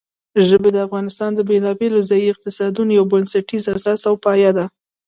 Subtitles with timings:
[0.47, 4.65] ژبې د افغانستان د بېلابېلو ځایي اقتصادونو یو بنسټیزه اساس او پایایه ده.